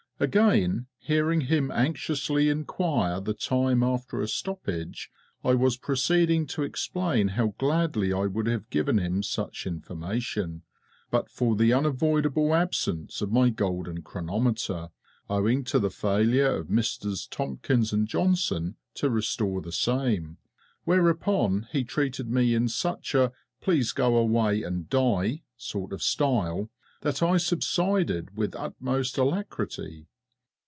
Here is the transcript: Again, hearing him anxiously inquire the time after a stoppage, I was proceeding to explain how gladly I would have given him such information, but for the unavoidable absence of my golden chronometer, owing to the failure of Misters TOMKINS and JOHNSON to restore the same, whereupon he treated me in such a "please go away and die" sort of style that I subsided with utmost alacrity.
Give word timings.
Again, 0.19 0.85
hearing 0.99 1.41
him 1.41 1.71
anxiously 1.71 2.47
inquire 2.47 3.19
the 3.19 3.33
time 3.33 3.81
after 3.81 4.21
a 4.21 4.27
stoppage, 4.27 5.09
I 5.43 5.55
was 5.55 5.77
proceeding 5.77 6.45
to 6.49 6.61
explain 6.61 7.29
how 7.29 7.55
gladly 7.57 8.13
I 8.13 8.27
would 8.27 8.45
have 8.45 8.69
given 8.69 8.99
him 8.99 9.23
such 9.23 9.65
information, 9.65 10.61
but 11.09 11.27
for 11.31 11.55
the 11.55 11.73
unavoidable 11.73 12.53
absence 12.53 13.23
of 13.23 13.31
my 13.31 13.49
golden 13.49 14.03
chronometer, 14.03 14.89
owing 15.27 15.63
to 15.63 15.79
the 15.79 15.89
failure 15.89 16.53
of 16.53 16.69
Misters 16.69 17.25
TOMKINS 17.25 17.91
and 17.91 18.07
JOHNSON 18.07 18.75
to 18.93 19.09
restore 19.09 19.59
the 19.59 19.71
same, 19.71 20.37
whereupon 20.83 21.67
he 21.71 21.83
treated 21.83 22.29
me 22.29 22.53
in 22.53 22.67
such 22.67 23.15
a 23.15 23.31
"please 23.59 23.91
go 23.91 24.17
away 24.17 24.61
and 24.61 24.87
die" 24.87 25.41
sort 25.57 25.91
of 25.91 26.03
style 26.03 26.69
that 27.01 27.23
I 27.23 27.37
subsided 27.37 28.37
with 28.37 28.53
utmost 28.55 29.17
alacrity. 29.17 30.09